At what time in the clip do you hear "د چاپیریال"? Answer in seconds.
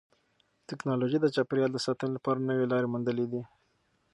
1.21-1.71